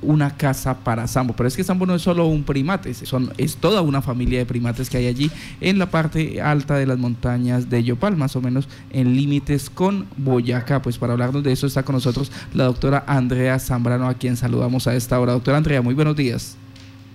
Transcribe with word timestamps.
una 0.00 0.30
casa 0.30 0.76
para 0.76 1.08
Sambo, 1.08 1.34
pero 1.34 1.48
es 1.48 1.56
que 1.56 1.64
Sambo 1.64 1.86
no 1.86 1.96
es 1.96 2.02
solo 2.02 2.26
un 2.26 2.44
primate, 2.44 2.94
son, 2.94 3.32
es 3.36 3.56
toda 3.56 3.82
una 3.82 4.00
familia 4.00 4.38
de 4.38 4.46
primates 4.46 4.88
que 4.88 4.98
hay 4.98 5.08
allí 5.08 5.28
en 5.60 5.80
la 5.80 5.90
parte 5.90 6.40
alta 6.40 6.76
de 6.76 6.86
las 6.86 6.98
montañas 6.98 7.68
de 7.68 7.82
Yopal, 7.82 8.16
más 8.16 8.36
o 8.36 8.40
menos 8.40 8.68
en 8.90 9.16
límites 9.16 9.68
con 9.68 10.06
Boyacá. 10.18 10.82
Pues 10.82 10.98
para 10.98 11.14
hablarnos 11.14 11.42
de 11.42 11.50
eso 11.50 11.66
está 11.66 11.82
con 11.82 11.96
nosotros 11.96 12.30
la 12.54 12.62
doctora 12.62 13.02
Andrea 13.08 13.58
Zambrano, 13.58 14.06
a 14.06 14.14
quien 14.14 14.36
saludamos 14.36 14.86
a 14.86 14.94
esta 14.94 15.18
hora. 15.18 15.32
Doctora 15.32 15.56
Andrea, 15.56 15.82
muy 15.82 15.94
buenos 15.94 16.14
días. 16.14 16.56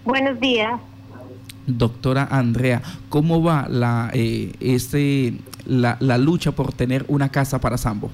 Buenos 0.04 0.38
días. 0.42 0.78
Doctora 1.68 2.28
Andrea, 2.30 2.82
¿cómo 3.08 3.42
va 3.42 3.70
la, 3.70 4.12
eh, 4.14 4.52
este, 4.60 5.38
la, 5.66 5.96
la 6.02 6.18
lucha 6.18 6.52
por 6.52 6.74
tener 6.74 7.06
una 7.08 7.30
casa 7.30 7.62
para 7.62 7.78
Sambo? 7.78 8.12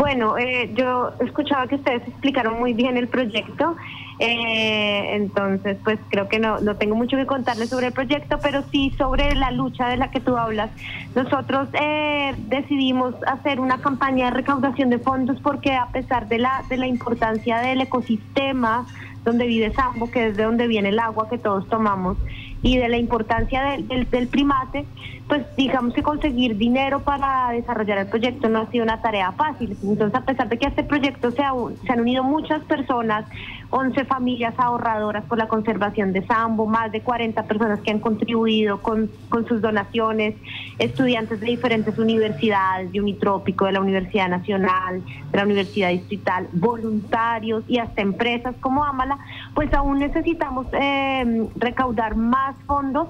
Bueno, 0.00 0.38
eh, 0.38 0.70
yo 0.74 1.12
escuchaba 1.20 1.66
que 1.66 1.74
ustedes 1.74 2.08
explicaron 2.08 2.58
muy 2.58 2.72
bien 2.72 2.96
el 2.96 3.06
proyecto, 3.06 3.76
eh, 4.18 5.14
entonces 5.14 5.76
pues 5.84 5.98
creo 6.08 6.26
que 6.26 6.38
no, 6.38 6.58
no 6.58 6.76
tengo 6.76 6.96
mucho 6.96 7.18
que 7.18 7.26
contarles 7.26 7.68
sobre 7.68 7.88
el 7.88 7.92
proyecto, 7.92 8.38
pero 8.42 8.62
sí 8.72 8.94
sobre 8.96 9.34
la 9.34 9.50
lucha 9.50 9.88
de 9.88 9.98
la 9.98 10.10
que 10.10 10.20
tú 10.20 10.38
hablas. 10.38 10.70
Nosotros 11.14 11.68
eh, 11.74 12.34
decidimos 12.48 13.14
hacer 13.26 13.60
una 13.60 13.82
campaña 13.82 14.30
de 14.30 14.30
recaudación 14.30 14.88
de 14.88 15.00
fondos 15.00 15.38
porque 15.42 15.74
a 15.74 15.88
pesar 15.88 16.28
de 16.28 16.38
la, 16.38 16.64
de 16.70 16.78
la 16.78 16.86
importancia 16.86 17.58
del 17.58 17.82
ecosistema 17.82 18.86
donde 19.22 19.46
vive 19.46 19.70
Sambo, 19.74 20.10
que 20.10 20.28
es 20.28 20.36
de 20.38 20.44
donde 20.44 20.66
viene 20.66 20.88
el 20.88 20.98
agua 20.98 21.28
que 21.28 21.36
todos 21.36 21.68
tomamos, 21.68 22.16
y 22.62 22.76
de 22.76 22.88
la 22.88 22.98
importancia 22.98 23.62
del, 23.62 24.08
del, 24.10 24.28
primate, 24.28 24.84
pues 25.28 25.44
digamos 25.56 25.94
que 25.94 26.02
conseguir 26.02 26.56
dinero 26.56 27.00
para 27.00 27.50
desarrollar 27.52 27.98
el 27.98 28.06
proyecto 28.08 28.48
no 28.48 28.60
ha 28.60 28.70
sido 28.70 28.84
una 28.84 29.00
tarea 29.00 29.32
fácil. 29.32 29.76
Entonces, 29.82 30.14
a 30.14 30.24
pesar 30.24 30.48
de 30.48 30.58
que 30.58 30.66
a 30.66 30.68
este 30.68 30.82
proyecto 30.82 31.30
se, 31.30 31.42
se 31.86 31.92
han 31.92 32.00
unido 32.00 32.22
muchas 32.22 32.62
personas, 32.64 33.24
11 33.70 34.04
familias 34.04 34.54
ahorradoras 34.58 35.24
por 35.24 35.38
la 35.38 35.48
conservación 35.48 36.12
de 36.12 36.26
Sambo, 36.26 36.66
más 36.66 36.90
de 36.92 37.00
40 37.00 37.44
personas 37.44 37.80
que 37.80 37.92
han 37.92 38.00
contribuido 38.00 38.82
con, 38.82 39.10
con 39.28 39.46
sus 39.46 39.62
donaciones, 39.62 40.34
estudiantes 40.78 41.40
de 41.40 41.46
diferentes 41.46 41.96
universidades, 41.96 42.90
de 42.92 43.00
Unitrópico, 43.00 43.66
de 43.66 43.72
la 43.72 43.80
Universidad 43.80 44.28
Nacional, 44.28 45.02
de 45.30 45.36
la 45.36 45.44
Universidad 45.44 45.90
Distrital, 45.90 46.48
voluntarios 46.52 47.64
y 47.68 47.78
hasta 47.78 48.02
empresas 48.02 48.54
como 48.60 48.84
Amala, 48.84 49.18
pues 49.54 49.72
aún 49.72 50.00
necesitamos 50.00 50.66
eh, 50.72 51.48
recaudar 51.56 52.16
más 52.16 52.49
fondos 52.66 53.08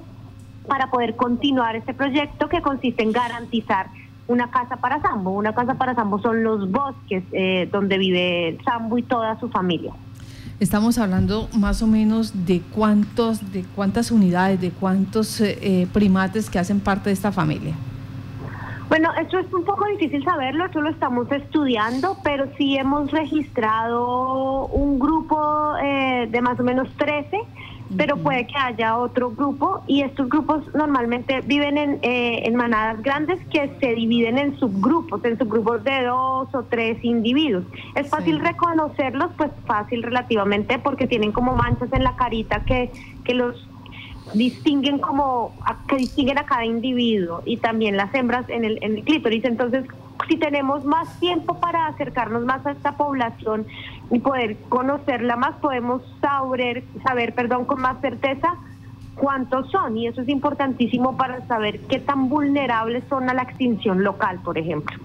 para 0.66 0.90
poder 0.90 1.16
continuar 1.16 1.76
este 1.76 1.94
proyecto 1.94 2.48
que 2.48 2.62
consiste 2.62 3.02
en 3.02 3.12
garantizar 3.12 3.88
una 4.30 4.50
casa 4.50 4.76
para 4.76 5.00
Sambo. 5.02 5.32
Una 5.32 5.54
casa 5.54 5.74
para 5.74 5.94
Sambo 5.94 6.20
son 6.20 6.44
los 6.44 6.70
bosques 6.70 7.24
eh, 7.32 7.68
donde 7.72 7.98
vive 7.98 8.58
Sambo 8.64 8.96
y 8.96 9.02
toda 9.02 9.38
su 9.40 9.48
familia. 9.48 9.92
Estamos 10.60 10.98
hablando 10.98 11.48
más 11.58 11.82
o 11.82 11.86
menos 11.86 12.46
de 12.46 12.60
cuántos, 12.72 13.52
de 13.52 13.64
cuántas 13.74 14.10
unidades, 14.10 14.60
de 14.60 14.70
cuántos 14.70 15.40
eh, 15.40 15.58
eh, 15.60 15.86
primates 15.92 16.48
que 16.48 16.58
hacen 16.58 16.80
parte 16.80 17.08
de 17.10 17.14
esta 17.14 17.32
familia. 17.32 17.74
Bueno, 18.88 19.10
esto 19.20 19.38
es 19.38 19.52
un 19.52 19.64
poco 19.64 19.86
difícil 19.86 20.22
saberlo, 20.24 20.66
esto 20.66 20.80
lo 20.80 20.90
estamos 20.90 21.30
estudiando, 21.30 22.16
pero 22.22 22.46
sí 22.58 22.76
hemos 22.76 23.10
registrado 23.12 24.66
un 24.66 24.98
grupo 24.98 25.74
de 25.80 26.42
más 26.42 26.58
o 26.58 26.64
menos 26.64 26.88
13 26.96 27.38
pero 27.96 28.16
puede 28.16 28.46
que 28.46 28.56
haya 28.56 28.96
otro 28.96 29.30
grupo 29.30 29.82
y 29.86 30.02
estos 30.02 30.28
grupos 30.28 30.62
normalmente 30.74 31.40
viven 31.42 31.76
en, 31.76 31.98
eh, 32.02 32.42
en 32.44 32.54
manadas 32.54 33.02
grandes 33.02 33.38
que 33.46 33.70
se 33.80 33.94
dividen 33.94 34.38
en 34.38 34.58
subgrupos, 34.58 35.24
en 35.24 35.38
subgrupos 35.38 35.82
de 35.82 36.04
dos 36.04 36.54
o 36.54 36.62
tres 36.68 37.02
individuos. 37.02 37.64
Es 37.94 38.08
fácil 38.08 38.40
reconocerlos, 38.40 39.30
pues 39.36 39.50
fácil 39.66 40.02
relativamente 40.02 40.78
porque 40.78 41.06
tienen 41.06 41.32
como 41.32 41.56
manchas 41.56 41.92
en 41.92 42.04
la 42.04 42.16
carita 42.16 42.64
que, 42.64 42.90
que 43.24 43.34
los 43.34 43.66
distinguen 44.34 44.98
como 44.98 45.52
que 45.88 45.96
distinguen 45.96 46.38
a 46.38 46.46
cada 46.46 46.64
individuo 46.64 47.42
y 47.44 47.56
también 47.56 47.96
las 47.96 48.14
hembras 48.14 48.48
en 48.48 48.64
el, 48.64 48.78
en 48.82 48.98
el 48.98 49.04
clítoris. 49.04 49.44
Entonces, 49.44 49.84
si 50.28 50.36
tenemos 50.36 50.84
más 50.84 51.18
tiempo 51.20 51.58
para 51.60 51.86
acercarnos 51.86 52.44
más 52.44 52.64
a 52.66 52.72
esta 52.72 52.96
población 52.96 53.66
y 54.10 54.18
poder 54.18 54.56
conocerla 54.68 55.36
más, 55.36 55.56
podemos 55.56 56.02
saber, 56.20 56.84
saber 57.04 57.34
perdón, 57.34 57.64
con 57.64 57.80
más 57.80 58.00
certeza 58.00 58.54
cuántos 59.14 59.70
son 59.70 59.98
y 59.98 60.06
eso 60.06 60.22
es 60.22 60.28
importantísimo 60.28 61.16
para 61.16 61.46
saber 61.46 61.80
qué 61.80 61.98
tan 61.98 62.28
vulnerables 62.28 63.04
son 63.08 63.28
a 63.28 63.34
la 63.34 63.42
extinción 63.42 64.02
local, 64.02 64.40
por 64.42 64.58
ejemplo. 64.58 64.96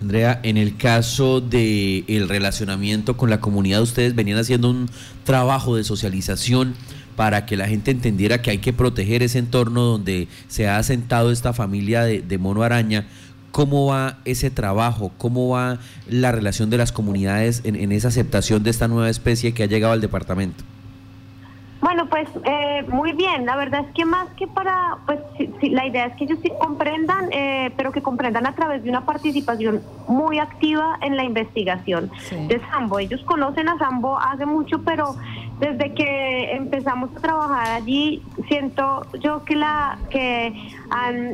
Andrea, 0.00 0.40
en 0.42 0.56
el 0.56 0.76
caso 0.76 1.40
de 1.40 2.04
el 2.08 2.28
relacionamiento 2.28 3.16
con 3.16 3.30
la 3.30 3.40
comunidad, 3.40 3.82
ustedes 3.82 4.16
venían 4.16 4.38
haciendo 4.38 4.68
un 4.68 4.90
trabajo 5.22 5.76
de 5.76 5.84
socialización 5.84 6.74
para 7.14 7.46
que 7.46 7.56
la 7.56 7.68
gente 7.68 7.92
entendiera 7.92 8.42
que 8.42 8.50
hay 8.50 8.58
que 8.58 8.72
proteger 8.72 9.22
ese 9.22 9.38
entorno 9.38 9.82
donde 9.82 10.26
se 10.48 10.66
ha 10.66 10.78
asentado 10.78 11.30
esta 11.30 11.52
familia 11.52 12.02
de 12.02 12.38
mono 12.38 12.64
araña. 12.64 13.06
¿Cómo 13.52 13.86
va 13.86 14.16
ese 14.24 14.50
trabajo? 14.50 15.12
¿Cómo 15.18 15.50
va 15.50 15.78
la 16.08 16.32
relación 16.32 16.70
de 16.70 16.78
las 16.78 16.90
comunidades 16.90 17.60
en, 17.64 17.92
esa 17.92 18.08
aceptación 18.08 18.62
de 18.62 18.70
esta 18.70 18.88
nueva 18.88 19.10
especie 19.10 19.52
que 19.52 19.62
ha 19.62 19.66
llegado 19.66 19.92
al 19.92 20.00
departamento? 20.00 20.64
Bueno, 21.82 22.08
pues 22.08 22.28
eh, 22.44 22.84
muy 22.88 23.12
bien. 23.12 23.44
La 23.44 23.56
verdad 23.56 23.84
es 23.86 23.94
que 23.94 24.06
más 24.06 24.28
que 24.38 24.46
para, 24.46 24.96
pues 25.04 25.18
la 25.62 25.86
idea 25.86 26.06
es 26.06 26.16
que 26.16 26.24
ellos 26.24 26.38
sí 26.42 26.50
comprendan, 26.60 27.28
eh, 27.32 27.72
pero 27.76 27.92
que 27.92 28.00
comprendan 28.00 28.46
a 28.46 28.54
través 28.54 28.84
de 28.84 28.88
una 28.88 29.04
participación 29.04 29.82
muy 30.08 30.38
activa 30.38 30.96
en 31.02 31.16
la 31.16 31.24
investigación 31.24 32.10
de 32.30 32.60
Sambo. 32.70 33.00
Ellos 33.00 33.20
conocen 33.24 33.68
a 33.68 33.76
Sambo 33.78 34.18
hace 34.18 34.46
mucho, 34.46 34.82
pero 34.82 35.16
desde 35.62 35.94
que 35.94 36.56
empezamos 36.56 37.10
a 37.16 37.20
trabajar 37.20 37.70
allí, 37.70 38.20
siento 38.48 39.06
yo 39.20 39.44
que 39.44 39.54
la 39.54 39.96
que 40.10 40.52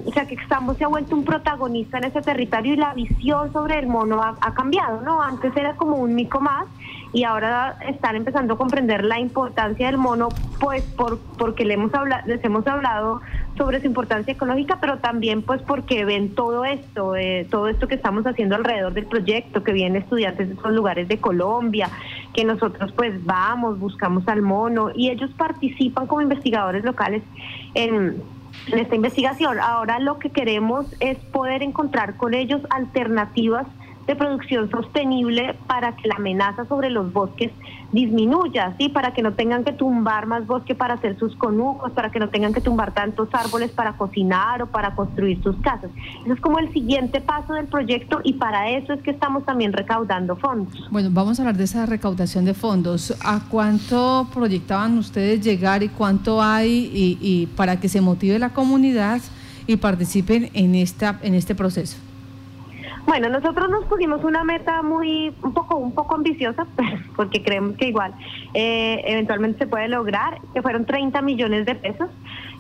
o 0.07 0.13
sea 0.13 0.27
que 0.27 0.37
Sambo 0.49 0.75
se 0.75 0.85
ha 0.85 0.89
vuelto 0.89 1.17
un 1.17 1.25
protagonista 1.25 1.97
en 1.97 2.05
ese 2.05 2.21
territorio 2.21 2.75
y 2.75 2.77
la 2.77 2.93
visión 2.93 3.51
sobre 3.55 3.79
el 3.79 3.87
mono 3.87 4.23
ha, 4.23 4.55
cambiado, 4.55 5.01
¿no? 5.01 5.23
Antes 5.23 5.57
era 5.57 5.77
como 5.77 5.97
un 5.97 6.15
mico 6.15 6.41
más 6.41 6.67
y 7.13 7.25
ahora 7.25 7.79
están 7.89 8.17
empezando 8.17 8.55
a 8.55 8.59
comprender 8.59 9.03
la 9.03 9.19
importancia 9.19 9.87
del 9.87 9.97
mono, 9.97 10.29
pues 10.61 10.83
por, 10.83 11.19
porque 11.39 11.65
le 11.65 11.75
hemos 11.75 11.95
hablado, 11.95 12.27
les 12.27 12.45
hemos 12.45 12.67
hablado 12.67 13.23
sobre 13.57 13.81
su 13.81 13.87
importancia 13.87 14.35
ecológica, 14.35 14.79
pero 14.79 14.99
también 14.99 15.43
pues 15.43 15.63
porque 15.63 16.05
ven 16.05 16.35
todo 16.35 16.67
esto, 16.67 17.17
eh, 17.17 17.47
todo 17.51 17.69
esto 17.69 17.89
que 17.89 17.95
estamos 17.95 18.27
haciendo 18.27 18.57
alrededor 18.57 18.93
del 18.93 19.07
proyecto, 19.07 19.65
que 19.65 19.73
vienen 19.73 20.03
estudiantes 20.03 20.49
de 20.49 20.55
esos 20.55 20.73
lugares 20.73 21.09
de 21.09 21.19
Colombia, 21.19 21.89
que 22.39 22.45
nosotros 22.45 22.93
pues 22.93 23.25
vamos, 23.25 23.81
buscamos 23.81 24.29
al 24.29 24.43
mono 24.43 24.93
y 24.95 25.11
ellos 25.11 25.29
participan 25.37 26.07
como 26.07 26.21
investigadores 26.21 26.85
locales 26.85 27.25
en 27.75 28.23
en 28.73 28.79
esta 28.79 28.95
investigación. 28.95 29.59
Ahora 29.61 29.99
lo 29.99 30.19
que 30.19 30.31
queremos 30.31 30.87
es 31.01 31.19
poder 31.19 31.63
encontrar 31.63 32.17
con 32.17 32.35
ellos 32.35 32.61
alternativas 32.71 33.67
de 34.09 34.17
producción 34.17 34.71
sostenible 34.71 35.55
para 35.67 35.95
que 35.95 36.09
la 36.09 36.15
amenaza 36.17 36.65
sobre 36.65 36.89
los 36.89 37.13
bosques 37.13 37.53
disminuya, 37.93 38.75
¿sí? 38.79 38.89
para 38.89 39.13
que 39.13 39.23
no 39.23 39.35
tengan 39.35 39.65
que 39.65 39.73
tumbar 39.73 40.27
más 40.27 40.47
bosque 40.47 40.75
para 40.75 40.95
hacer 40.95 41.19
sus 41.19 41.37
conucos, 41.37 41.93
para 41.93 42.11
que 42.11 42.19
no 42.19 42.31
tengan 42.31 42.55
que 42.55 42.63
tumbar 42.63 42.95
tantos 42.95 43.29
árboles 43.33 43.71
para 43.71 43.93
cocinar 43.99 44.63
o 44.63 44.67
para 44.67 44.95
construir 44.95 45.43
sus 45.43 45.57
casas. 45.57 45.91
Eso 46.25 46.33
es 46.33 46.41
como 46.41 46.59
el 46.59 46.73
siguiente 46.73 47.21
paso 47.21 47.53
del 47.53 47.67
proyecto 47.67 48.21
y 48.25 48.33
para 48.35 48.71
eso 48.71 48.95
es 48.95 49.03
que 49.03 49.11
estamos 49.11 49.45
también 49.45 49.75
recaudando 49.75 50.37
fondos. 50.37 50.89
Bueno, 50.91 51.11
vamos 51.13 51.39
a 51.39 51.43
hablar 51.43 51.59
de 51.59 51.65
esa 51.65 51.85
recaudación 51.85 52.47
de 52.47 52.55
fondos. 52.55 53.15
¿A 53.23 53.41
cuánto 53.51 54.27
proyectaban 54.33 54.97
ustedes 54.97 55.43
llegar 55.43 55.83
y 55.83 55.91
cuánto 55.91 56.43
hay 56.43 56.91
y, 56.95 57.19
y 57.21 57.47
para 57.49 57.79
que 57.79 57.91
se 57.91 58.01
motive 58.01 58.39
la 58.39 58.55
comunidad 58.55 59.21
y 59.67 59.77
participen 59.77 60.49
en, 60.55 60.75
esta, 60.75 61.19
en 61.23 61.35
este 61.35 61.55
proceso? 61.55 62.08
Bueno, 63.09 63.31
nosotros 63.31 63.71
nos 63.71 63.87
pusimos 63.87 64.23
una 64.23 64.45
meta 64.45 64.83
muy, 64.83 65.35
un 65.43 65.55
poco, 65.55 65.79
un 65.79 65.95
poco 65.95 66.17
ambiciosa, 66.17 66.67
porque 67.17 67.43
creemos 67.43 67.75
que 67.79 67.87
igual 67.87 68.15
eh, 68.53 69.01
eventualmente 69.07 69.61
se 69.61 69.67
puede 69.67 69.89
lograr, 69.89 70.39
que 70.53 70.61
fueron 70.61 70.85
30 70.85 71.23
millones 71.23 71.65
de 71.65 71.75
pesos. 71.75 72.11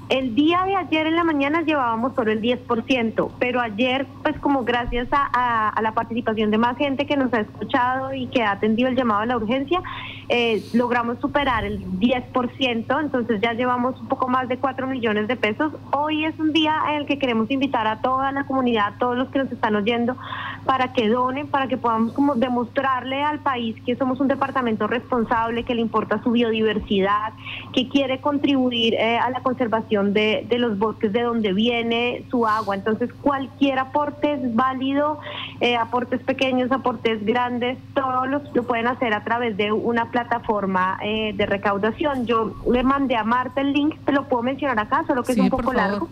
El 0.08 0.34
día 0.34 0.64
de 0.64 0.74
ayer 0.74 1.06
en 1.06 1.16
la 1.16 1.24
mañana 1.24 1.60
llevábamos 1.60 2.14
solo 2.14 2.32
el 2.32 2.40
10%, 2.40 3.30
pero 3.38 3.60
ayer, 3.60 4.06
pues 4.22 4.38
como 4.38 4.64
gracias 4.64 5.06
a, 5.12 5.78
la 5.82 5.92
participación 5.92 6.50
de 6.50 6.56
más 6.56 6.78
gente 6.78 7.04
que 7.04 7.14
nos 7.14 7.30
ha 7.34 7.40
escuchado 7.40 8.14
y 8.14 8.26
que 8.28 8.42
ha 8.42 8.52
atendido 8.52 8.88
el 8.88 8.96
llamado 8.96 9.20
a 9.20 9.26
la 9.26 9.36
urgencia, 9.36 9.82
eh, 10.30 10.64
logramos 10.72 11.18
superar 11.20 11.66
el 11.66 11.84
10%, 11.98 13.00
entonces 13.00 13.40
ya 13.42 13.52
llevamos 13.52 14.00
un 14.00 14.08
poco 14.08 14.28
más 14.28 14.48
de 14.48 14.56
4 14.56 14.86
millones 14.86 15.28
de 15.28 15.36
pesos. 15.36 15.74
Hoy 15.92 16.24
es 16.24 16.38
un 16.38 16.54
día 16.54 16.74
en 16.88 16.96
el 16.96 17.06
que 17.06 17.18
queremos 17.18 17.50
invitar 17.50 17.86
a 17.86 18.00
toda 18.00 18.32
la 18.32 18.44
comunidad, 18.44 18.94
a 18.94 18.98
todos 18.98 19.16
los 19.16 19.28
que 19.28 19.40
nos 19.40 19.52
están 19.52 19.76
oyendo, 19.76 20.16
para 20.64 20.94
que 20.94 21.08
donen, 21.08 21.48
para 21.48 21.68
que 21.68 21.76
podamos 21.76 22.14
como 22.14 22.34
demostrarle 22.34 23.22
al 23.22 23.40
país 23.40 23.76
que 23.84 23.94
somos 23.94 24.20
un 24.20 24.28
departamento 24.28 24.86
responsable, 24.86 25.64
que 25.64 25.74
le 25.74 25.82
importa 25.82 26.22
su 26.22 26.30
biodiversidad, 26.30 27.34
que 27.74 27.88
quiere 27.90 28.22
contribuir 28.22 28.94
eh, 28.94 29.18
a 29.18 29.28
la 29.28 29.40
conservación 29.40 29.97
de, 30.06 30.46
de 30.48 30.58
los 30.58 30.78
bosques 30.78 31.12
de 31.12 31.22
donde 31.22 31.52
viene 31.52 32.24
su 32.30 32.46
agua. 32.46 32.74
Entonces 32.74 33.10
cualquier 33.20 33.78
aporte 33.78 34.32
es 34.32 34.54
válido, 34.54 35.20
eh, 35.60 35.76
aportes 35.76 36.20
pequeños, 36.22 36.72
aportes 36.72 37.24
grandes, 37.24 37.78
todos 37.94 38.28
los, 38.28 38.42
lo 38.54 38.62
pueden 38.62 38.86
hacer 38.86 39.12
a 39.12 39.24
través 39.24 39.56
de 39.56 39.72
una 39.72 40.10
plataforma 40.10 40.98
eh, 41.02 41.34
de 41.36 41.46
recaudación. 41.46 42.26
Yo 42.26 42.54
le 42.70 42.82
mandé 42.82 43.16
a 43.16 43.24
Marta 43.24 43.60
el 43.60 43.72
link, 43.72 43.96
te 44.04 44.12
lo 44.12 44.28
puedo 44.28 44.42
mencionar 44.42 44.78
acá, 44.78 45.04
solo 45.06 45.22
que 45.22 45.34
Sí, 45.34 45.40
es 45.40 45.44
un 45.44 45.50
poco 45.50 45.72
largo, 45.72 46.08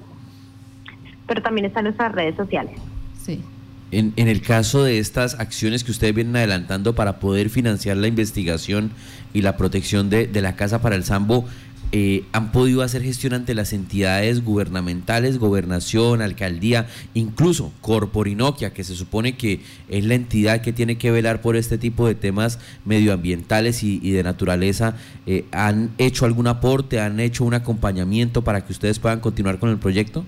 pero 1.27 1.43
también 1.43 1.65
está 1.67 1.81
en 1.81 1.85
nuestras 1.85 2.13
redes 2.13 2.37
sociales. 2.37 2.75
Sí. 3.21 3.43
En, 3.93 4.13
en 4.17 4.27
el 4.27 4.43
caso 4.43 4.83
de 4.83 4.99
estas 4.99 5.39
acciones 5.39 5.85
que 5.85 5.93
ustedes 5.93 6.13
vienen 6.13 6.35
adelantando 6.37 6.95
para 6.97 7.21
poder 7.21 7.51
financiar 7.51 7.97
la 7.97 8.09
investigación 8.09 8.91
y 9.33 9.43
la 9.43 9.57
protección 9.57 10.11
de, 10.11 10.27
de 10.27 10.43
la 10.43 10.57
casa 10.57 10.83
para 10.83 10.97
el 10.97 11.05
Sambo, 11.05 11.45
eh, 11.93 12.25
¿han 12.33 12.53
podido 12.53 12.83
hacer 12.83 13.03
gestión 13.03 13.33
ante 13.33 13.55
las 13.55 13.73
entidades 13.73 14.45
gubernamentales, 14.45 15.39
gobernación, 15.39 16.23
alcaldía, 16.23 16.87
incluso 17.15 17.73
Corporinoquia, 17.81 18.73
que 18.73 18.85
se 18.85 18.95
supone 18.95 19.37
que 19.37 19.61
es 19.89 20.05
la 20.05 20.15
entidad 20.15 20.61
que 20.61 20.73
tiene 20.73 20.99
que 20.99 21.11
velar 21.11 21.43
por 21.43 21.57
este 21.57 21.79
tipo 21.79 22.07
de 22.07 22.15
temas 22.15 22.59
medioambientales 22.85 23.83
y, 23.83 24.11
de 24.11 24.23
naturaleza? 24.23 24.97
Eh, 25.27 25.45
¿Han 25.53 25.91
hecho 25.99 26.27
algún 26.27 26.47
aporte, 26.47 27.01
han 27.01 27.21
hecho 27.21 27.45
un 27.45 27.55
acompañamiento 27.55 28.43
para 28.43 28.65
que 28.65 28.73
ustedes 28.73 28.99
puedan 28.99 29.21
continuar 29.21 29.59
con 29.59 29.71
el 29.71 29.79
proyecto? 29.79 30.25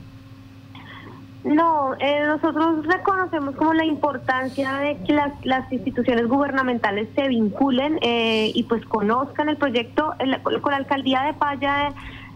No, 1.49 1.95
eh, 1.99 2.25
nosotros 2.27 2.85
reconocemos 2.87 3.57
como 3.57 3.73
la 3.73 3.87
importancia 3.87 4.75
de 4.75 4.99
que 4.99 5.15
las, 5.15 5.33
las 5.47 5.73
instituciones 5.73 6.29
gubernamentales 6.29 7.09
se 7.15 7.27
vinculen 7.27 7.99
eh, 8.03 8.53
y 8.55 8.65
pues 8.65 8.85
conozcan 8.85 9.49
el 9.49 9.57
proyecto. 9.57 10.15
Con 10.61 10.73
la 10.73 10.77
alcaldía 10.77 11.23
de 11.23 11.33
Paya 11.33 11.95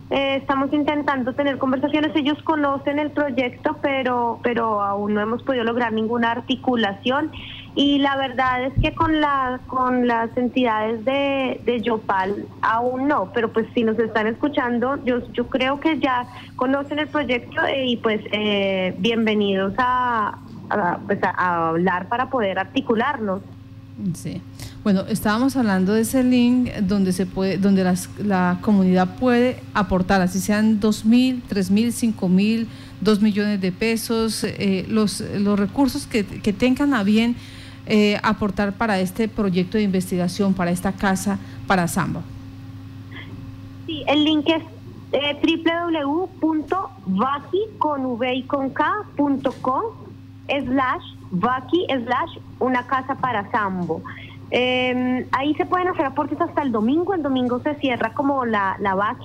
eh, 0.09 0.37
estamos 0.37 0.73
intentando 0.73 1.35
tener 1.35 1.59
conversaciones. 1.59 2.17
Ellos 2.17 2.43
conocen 2.43 2.99
el 2.99 3.11
proyecto, 3.11 3.77
pero 3.83 4.41
pero 4.43 4.81
aún 4.81 5.13
no 5.13 5.21
hemos 5.21 5.43
podido 5.43 5.65
lograr 5.65 5.93
ninguna 5.93 6.31
articulación. 6.31 7.31
Y 7.75 7.99
la 8.01 8.17
verdad 8.19 8.65
es 8.65 8.73
que 8.83 8.95
con 8.95 9.21
la 9.23 9.59
con 9.67 10.07
las 10.07 10.37
entidades 10.37 11.05
de, 11.07 11.59
de 11.65 11.81
Yopal 11.81 12.45
aún 12.61 13.09
no, 13.09 13.31
pero 13.33 13.51
pues 13.51 13.67
si 13.75 13.83
nos 13.83 13.99
están 13.99 14.27
escuchando, 14.27 15.03
yo 15.07 15.21
yo 15.33 15.47
creo 15.47 15.81
que 15.81 15.99
ya 15.99 16.27
conocen 16.57 16.99
el 16.99 17.09
proyecto 17.09 17.65
eh, 17.65 17.87
y 17.87 17.97
pues 17.97 18.21
eh, 18.31 18.95
bienvenidos 18.99 19.73
a, 19.79 20.39
a, 20.69 20.99
pues, 21.07 21.19
a 21.23 21.69
hablar 21.71 22.09
para 22.09 22.29
poder 22.29 22.59
articularnos. 22.59 23.41
Sí. 24.15 24.43
Bueno, 24.85 25.03
estábamos 25.09 25.57
hablando 25.57 25.93
de 25.95 26.01
ese 26.03 26.25
link 26.25 26.71
donde 26.83 27.13
se 27.13 27.25
puede, 27.25 27.57
donde 27.57 27.85
las- 27.85 28.11
la 28.19 28.59
comunidad 28.61 29.17
puede 29.17 29.61
aportar, 29.75 30.21
así 30.21 30.41
sean 30.41 30.79
dos 30.81 31.05
mil, 31.07 31.43
tres 31.49 31.71
mil, 31.71 31.93
cinco 31.93 32.29
mil, 32.29 32.69
dos 33.01 33.23
millones 33.23 33.61
de 33.61 33.71
pesos, 33.73 34.45
eh, 34.45 34.85
los, 34.89 35.21
los 35.21 35.59
recursos 35.59 36.07
que, 36.07 36.25
que 36.27 36.53
tengan 36.53 36.95
a 36.95 37.03
bien 37.05 37.37
eh, 37.87 38.19
aportar 38.23 38.73
para 38.73 38.99
este 39.01 39.29
proyecto 39.29 39.79
de 39.79 39.85
investigación, 39.85 40.55
para 40.55 40.71
esta 40.71 40.93
casa, 40.93 41.39
para 41.67 41.89
Samba. 41.89 42.23
Sí, 43.87 44.05
el 44.07 44.25
link 44.25 44.49
es 44.49 44.63
eh, 45.13 45.37
www.vaki 46.41 47.59
con 47.79 48.07
v 48.07 48.35
y 48.35 48.43
con 48.45 48.71
k 48.71 48.85
punto 49.17 49.53
com 49.61 49.83
slash 50.47 51.05
vaki 51.31 51.87
slash 51.87 52.39
una 52.61 52.87
casa 52.87 53.15
para 53.17 53.51
Sambo. 53.51 54.03
Eh, 54.51 55.27
ahí 55.33 55.55
se 55.55 55.65
pueden 55.65 55.89
hacer 55.89 56.05
aportes 56.05 56.41
hasta 56.41 56.63
el 56.63 56.73
domingo. 56.73 57.15
El 57.15 57.23
domingo 57.23 57.61
se 57.61 57.75
cierra 57.77 58.13
como 58.13 58.45
la, 58.45 58.77
la. 58.81 59.17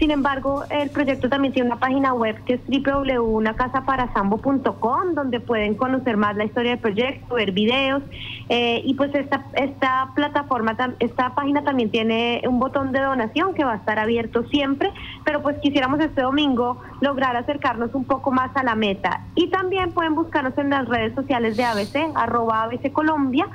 Sin 0.00 0.10
embargo, 0.10 0.64
el 0.70 0.88
proyecto 0.88 1.28
también 1.28 1.52
tiene 1.52 1.68
una 1.68 1.78
página 1.78 2.14
web 2.14 2.42
que 2.44 2.54
es 2.54 2.60
www.unacasaparasambo.com, 2.66 5.14
donde 5.14 5.40
pueden 5.40 5.74
conocer 5.74 6.16
más 6.16 6.34
la 6.36 6.46
historia 6.46 6.70
del 6.70 6.80
proyecto, 6.80 7.34
ver 7.34 7.52
videos. 7.52 8.02
eh, 8.48 8.80
y 8.82 8.94
pues 8.94 9.14
esta, 9.14 9.44
esta 9.52 10.08
plataforma, 10.14 10.74
esta 11.00 11.34
página 11.34 11.62
también 11.64 11.90
tiene 11.90 12.40
un 12.48 12.58
botón 12.58 12.92
de 12.92 13.00
donación 13.00 13.52
que 13.52 13.62
va 13.62 13.74
a 13.74 13.76
estar 13.76 13.98
abierto 13.98 14.44
siempre, 14.44 14.90
pero 15.22 15.42
pues 15.42 15.58
quisiéramos 15.58 16.00
este 16.00 16.22
domingo 16.22 16.80
lograr 17.02 17.36
acercarnos 17.36 17.94
un 17.94 18.04
poco 18.04 18.30
más 18.30 18.56
a 18.56 18.62
la 18.62 18.74
meta. 18.74 19.26
Y 19.34 19.50
también 19.50 19.92
pueden 19.92 20.14
buscarnos 20.14 20.56
en 20.56 20.70
las 20.70 20.88
redes 20.88 21.14
sociales 21.14 21.58
de 21.58 21.64
ABC, 21.64 22.10
arroba 22.14 22.62
ABC 22.62 22.90
Colombia, 22.90 23.46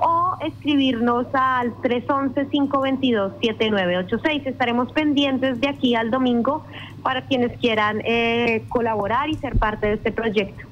o 0.00 0.36
escribirnos 0.40 1.26
al 1.32 1.74
311-522-7986. 1.76 4.46
Estaremos 4.46 4.90
pendientes 4.92 5.60
de 5.60 5.68
aquí 5.68 5.94
al 5.94 6.10
domingo 6.10 6.64
para 7.02 7.26
quienes 7.26 7.58
quieran 7.58 8.00
eh, 8.04 8.64
colaborar 8.68 9.28
y 9.28 9.34
ser 9.34 9.58
parte 9.58 9.88
de 9.88 9.94
este 9.94 10.12
proyecto. 10.12 10.69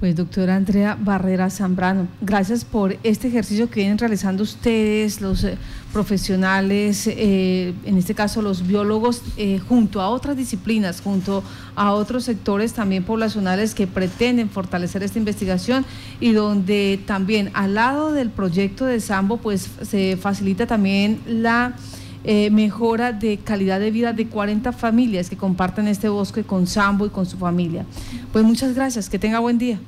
Pues 0.00 0.16
doctora 0.16 0.56
Andrea 0.56 0.98
Barrera 1.00 1.48
Zambrano, 1.50 2.08
gracias 2.20 2.64
por 2.64 2.96
este 3.04 3.28
ejercicio 3.28 3.70
que 3.70 3.80
vienen 3.80 3.96
realizando 3.96 4.42
ustedes, 4.42 5.20
los 5.20 5.44
eh, 5.44 5.56
profesionales, 5.92 7.06
eh, 7.06 7.72
en 7.84 7.96
este 7.96 8.12
caso 8.12 8.42
los 8.42 8.66
biólogos, 8.66 9.22
eh, 9.36 9.60
junto 9.60 10.00
a 10.00 10.08
otras 10.08 10.36
disciplinas, 10.36 11.00
junto 11.00 11.44
a 11.76 11.92
otros 11.92 12.24
sectores 12.24 12.72
también 12.72 13.04
poblacionales 13.04 13.72
que 13.72 13.86
pretenden 13.86 14.50
fortalecer 14.50 15.04
esta 15.04 15.20
investigación 15.20 15.86
y 16.18 16.32
donde 16.32 17.00
también 17.06 17.50
al 17.54 17.74
lado 17.74 18.12
del 18.12 18.30
proyecto 18.30 18.86
de 18.86 18.98
Sambo, 18.98 19.36
pues 19.36 19.70
se 19.82 20.16
facilita 20.16 20.66
también 20.66 21.20
la 21.24 21.76
eh, 22.24 22.50
mejora 22.50 23.12
de 23.12 23.36
calidad 23.38 23.80
de 23.80 23.90
vida 23.90 24.12
de 24.12 24.26
40 24.26 24.72
familias 24.72 25.28
que 25.30 25.36
comparten 25.36 25.88
este 25.88 26.08
bosque 26.08 26.42
con 26.42 26.66
Sambo 26.66 27.06
y 27.06 27.10
con 27.10 27.26
su 27.26 27.36
familia. 27.36 27.84
Pues 28.32 28.44
muchas 28.44 28.74
gracias, 28.74 29.08
que 29.08 29.18
tenga 29.18 29.38
buen 29.38 29.58
día. 29.58 29.78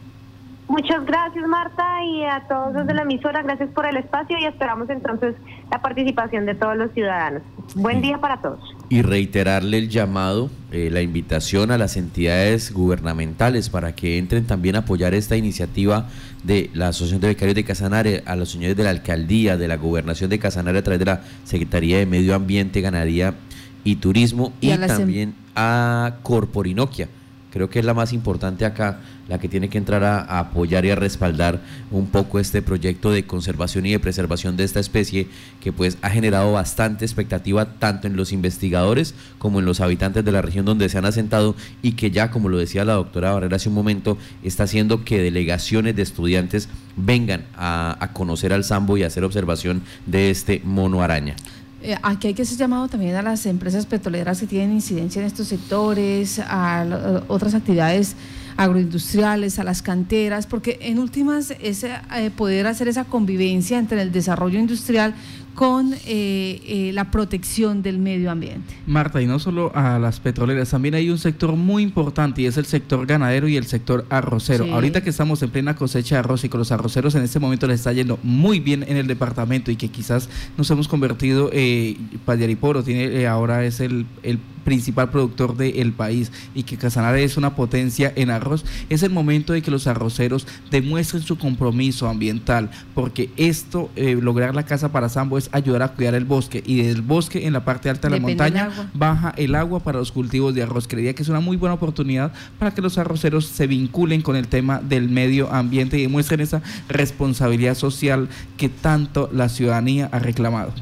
Muchas 0.69 1.05
gracias 1.07 1.47
Marta 1.47 1.85
y 2.05 2.25
a 2.25 2.43
todos 2.49 2.75
desde 2.75 2.93
la 2.93 3.03
emisora, 3.03 3.41
gracias 3.43 3.69
por 3.71 3.87
el 3.87 3.97
espacio 3.99 4.37
y 4.39 4.47
esperamos 4.47 4.91
entonces 4.91 5.37
la 5.71 5.81
participación 5.81 6.45
de 6.45 6.57
todos 6.57 6.77
los 6.77 6.91
ciudadanos. 6.93 7.43
Buen 7.77 8.03
día 8.03 8.19
para 8.19 8.41
todos. 8.41 8.61
y 8.89 9.03
reiterarle 9.03 9.79
el 9.79 9.89
llamado, 9.89 10.49
eh, 10.71 10.91
la 10.93 11.03
invitación 11.03 11.73
a 11.73 11.79
las 11.79 11.97
entidades 11.97 12.73
gubernamentales 12.73 13.69
para 13.69 13.95
que 13.97 14.19
entren 14.19 14.47
también 14.47 14.77
a 14.77 14.81
apoyar 14.81 15.13
esta 15.15 15.37
iniciativa 15.37 16.07
de 16.45 16.71
la 16.73 16.89
Asociación 16.89 17.21
de 17.21 17.29
Becarios 17.29 17.57
de 17.57 17.65
Casanare, 17.65 18.23
a 18.27 18.37
los 18.37 18.51
señores 18.51 18.77
de 18.77 18.85
la 18.85 18.91
Alcaldía, 18.91 19.57
de 19.57 19.67
la 19.67 19.77
Gobernación 19.77 20.31
de 20.31 20.39
Casanare 20.39 20.79
a 20.79 20.83
través 20.83 21.01
de 21.01 21.07
la 21.07 21.23
Secretaría 21.45 21.99
de 21.99 22.07
Medio 22.07 22.35
Ambiente, 22.37 22.81
Ganadería 22.81 23.35
y 23.83 23.97
Turismo 23.97 24.53
Y 24.61 24.69
y, 24.69 24.71
a 24.71 24.75
em- 24.75 24.87
también 24.87 25.35
a 25.57 26.17
Corporinoquia. 26.23 27.09
Creo 27.57 27.71
que 27.71 27.79
es 27.79 27.87
la 27.87 27.95
más 27.95 28.13
importante 28.13 28.67
acá, 28.67 28.99
la 29.31 29.39
que 29.39 29.49
tiene 29.49 29.71
que 29.71 29.79
entrar 29.79 30.05
a, 30.05 30.41
apoyar 30.41 30.85
y 30.85 30.91
a 30.91 30.95
respaldar 30.95 31.63
un 31.91 32.09
poco 32.09 32.39
este 32.39 32.61
proyecto 32.61 33.11
de 33.11 33.25
conservación 33.25 33.87
y 33.87 33.93
de 33.93 33.99
preservación 33.99 34.59
de 34.59 34.65
esta 34.65 34.79
especie 34.79 35.29
que 35.63 35.73
pues 35.73 35.97
ha 36.03 36.11
generado 36.11 36.53
bastante 36.53 37.07
expectativa 37.07 37.79
tanto 37.79 38.09
en 38.09 38.15
los 38.15 38.31
investigadores 38.31 39.15
como 39.39 39.61
en 39.61 39.65
los 39.65 39.81
habitantes 39.81 40.23
de 40.23 40.33
la 40.33 40.43
región 40.43 40.67
donde 40.67 40.91
se 40.91 40.99
han 40.99 41.07
asentado 41.07 41.57
y 41.81 41.93
que 41.93 42.11
ya, 42.11 42.31
como 42.31 42.51
lo 42.51 42.59
decía 42.59 42.85
la 42.85 42.93
doctora 42.93 43.33
Barrera 43.33 43.57
hace 43.57 43.71
un 43.71 43.75
momento, 43.75 44.19
está 44.43 44.65
haciendo 44.65 45.03
que 45.03 45.23
delegaciones 45.23 45.97
de 45.97 46.03
estudiantes 46.03 46.69
vengan 46.95 47.47
a, 47.57 47.97
a 48.01 48.13
conocer 48.13 48.53
al 48.53 48.65
sambo 48.65 48.99
y 48.99 49.03
a 49.03 49.07
hacer 49.07 49.25
observación 49.25 49.81
de 50.05 50.29
este 50.29 50.61
mono 50.63 51.01
araña. 51.01 51.37
Eh, 51.83 51.97
aquí 52.03 52.29
hay 52.29 52.35
que 52.35 52.43
hacer 52.43 52.57
llamado 52.57 52.89
también 52.89 53.15
a 53.17 53.23
las 53.23 53.45
empresas 53.47 53.87
petroleras 53.87 54.41
que 54.41 54.47
tienen 54.47 54.73
incidencia 54.73 55.21
en 55.21 55.27
estos 55.27 55.49
sectores, 55.49 56.39
a, 56.39 56.83
a 56.83 57.23
otras 57.29 57.55
actividades 57.55 58.17
agroindustriales, 58.57 59.59
a 59.59 59.65
las 59.65 59.83
canteras, 59.83 60.47
porque 60.47 60.79
en 60.81 60.99
últimas 60.99 61.55
es 61.61 61.85
eh, 61.85 62.01
poder 62.37 62.67
hacer 62.67 62.89
esa 62.89 63.05
convivencia 63.05 63.79
entre 63.79 64.01
el 64.01 64.13
desarrollo 64.13 64.59
industrial 64.59 65.15
con 65.57 65.95
eh, 65.95 65.99
eh, 66.05 66.91
la 66.93 67.11
protección 67.11 67.83
del 67.83 67.99
medio 67.99 68.31
ambiente. 68.31 68.75
Marta, 68.87 69.23
y 69.23 69.27
no 69.27 69.39
solo 69.39 69.73
a 69.75 69.99
las 69.99 70.21
petroleras, 70.21 70.71
también 70.71 70.95
hay 70.95 71.09
un 71.09 71.19
sector 71.19 71.57
muy 71.57 71.83
importante 71.83 72.43
y 72.43 72.47
es 72.47 72.59
el 72.59 72.67
sector 72.67 73.07
ganadero 73.07 73.49
y 73.49 73.57
el 73.57 73.65
sector 73.65 74.05
arrocero. 74.11 74.67
Sí. 74.67 74.71
Ahorita 74.71 75.03
que 75.03 75.09
estamos 75.09 75.43
en 75.43 75.51
plena 75.51 75.75
cosecha 75.75 76.17
de 76.17 76.19
arroz 76.21 76.45
y 76.45 76.51
con 76.51 76.59
los 76.59 76.73
arroceros 76.73 77.15
en 77.15 77.23
este 77.23 77.41
momento 77.41 77.67
les 77.67 77.81
está 77.81 77.93
yendo 77.95 78.19
muy 78.23 78.61
bien 78.61 78.85
en 78.87 78.99
el 78.99 79.07
departamento 79.07 79.71
y 79.71 79.77
que 79.77 79.89
quizás 79.89 80.29
nos 80.59 80.71
hemos 80.71 80.89
convertido, 80.89 81.49
eh, 81.55 81.97
Padiariporo 82.27 82.83
tiene 82.85 83.05
eh, 83.07 83.27
ahora 83.27 83.65
es 83.65 83.81
el, 83.81 84.05
el 84.23 84.39
principal 84.67 85.11
productor 85.11 85.57
del 85.57 85.93
país 85.93 86.33
y 86.53 86.65
que 86.65 86.77
Casanare 86.77 87.23
es 87.23 87.37
una 87.37 87.55
potencia 87.55 88.13
en 88.17 88.31
arroz, 88.31 88.65
es 88.91 89.05
el 89.05 89.11
momento 89.11 89.53
de 89.53 89.63
que 89.63 89.71
los 89.71 89.87
arroceros 89.87 90.47
demuestren 90.73 91.23
su 91.23 91.39
compromiso 91.39 92.09
ambiental, 92.09 92.71
porque 92.93 93.31
esto, 93.37 93.91
eh, 93.95 94.19
lograr 94.21 94.57
la 94.57 94.67
casa 94.67 94.91
para 94.91 95.09
Sambo 95.09 95.39
es 95.39 95.46
ayudar 95.53 95.83
a 95.83 95.89
cuidar 95.89 96.15
el 96.15 96.25
bosque 96.25 96.63
y 96.65 96.83
del 96.83 97.03
bosque 97.03 97.47
en 97.47 97.53
la 97.53 97.65
parte 97.65 97.91
alta 97.91 98.09
de 98.09 98.17
la 98.17 98.21
montaña 98.21 98.91
baja 98.95 99.33
el 99.37 99.55
agua 99.55 99.81
para 99.81 99.99
los 99.99 100.13
cultivos 100.13 100.55
de 100.55 100.63
arroz. 100.63 100.89
Creía 100.89 101.15
que 101.15 101.23
es 101.23 101.29
una 101.29 101.41
muy 101.41 101.57
buena 101.57 101.75
oportunidad 101.75 102.33
para 102.59 102.73
que 102.73 102.83
los 102.83 102.99
arroceros 102.99 103.47
se 103.47 103.67
vinculen 103.67 104.23
con 104.23 104.37
el 104.37 104.49
tema 104.49 104.81
del 104.81 105.09
medio 105.09 105.53
ambiente 105.53 105.99
y 105.99 106.03
demuestren 106.03 106.41
esa 106.41 106.63
responsabilidad 106.89 107.75
social 107.75 108.29
que 108.57 108.69
tanto 108.69 109.29
la 109.33 109.49
ciudadanía 109.49 110.09
ha 110.13 110.19
reclamado. 110.19 110.73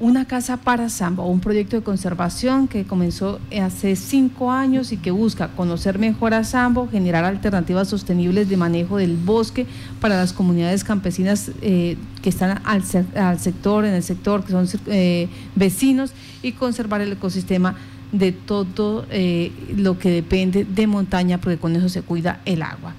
Una 0.00 0.24
casa 0.24 0.56
para 0.56 0.88
Sambo, 0.88 1.24
un 1.24 1.38
proyecto 1.38 1.76
de 1.76 1.82
conservación 1.82 2.66
que 2.66 2.84
comenzó 2.84 3.38
hace 3.62 3.94
cinco 3.94 4.50
años 4.50 4.90
y 4.90 4.96
que 4.96 5.12
busca 5.12 5.48
conocer 5.48 6.00
mejor 6.00 6.34
a 6.34 6.42
Sambo, 6.42 6.88
generar 6.88 7.24
alternativas 7.24 7.88
sostenibles 7.88 8.48
de 8.48 8.56
manejo 8.56 8.96
del 8.96 9.16
bosque 9.16 9.66
para 10.00 10.16
las 10.16 10.32
comunidades 10.32 10.82
campesinas 10.82 11.52
eh, 11.62 11.96
que 12.22 12.28
están 12.28 12.60
al, 12.64 12.82
sector, 13.38 13.84
en 13.84 13.94
el 13.94 14.02
sector, 14.02 14.44
que 14.44 14.50
son 14.50 14.66
eh, 14.88 15.28
vecinos, 15.54 16.12
y 16.42 16.52
conservar 16.52 17.00
el 17.00 17.12
ecosistema 17.12 17.76
de 18.10 18.32
todo 18.32 19.06
eh, 19.10 19.52
lo 19.76 19.98
que 19.98 20.10
depende 20.10 20.64
de 20.64 20.86
montaña, 20.88 21.38
porque 21.38 21.58
con 21.58 21.74
eso 21.76 21.88
se 21.88 22.02
cuida 22.02 22.40
el 22.44 22.62
agua. 22.62 22.94